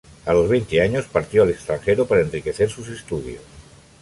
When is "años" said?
0.81-1.05